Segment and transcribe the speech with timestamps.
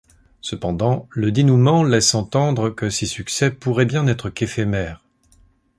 [0.41, 5.03] Cependant, le dénouement laisse entendre que ces succès pourraient bien n'être qu'éphémères.